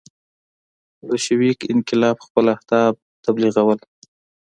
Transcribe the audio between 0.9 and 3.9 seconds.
بلشویک انقلاب خپل اهداف تبلیغول.